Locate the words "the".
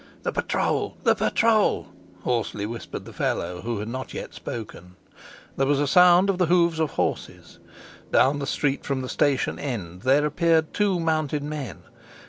0.23-0.31, 1.03-1.13, 3.05-3.13, 6.39-6.47, 8.39-8.47, 9.03-9.07